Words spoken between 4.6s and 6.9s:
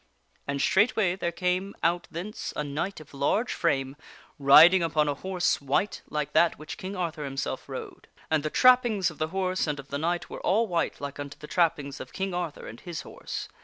ing upon a horse white, like that which